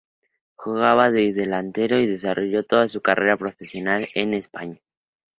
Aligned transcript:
Jugaba 0.55 1.11
de 1.11 1.31
delantero 1.31 1.99
y 1.99 2.07
desarrolló 2.07 2.65
toda 2.65 2.87
su 2.87 3.01
carrera 3.03 3.37
profesional 3.37 4.07
en 4.15 4.33
España. 4.33 4.81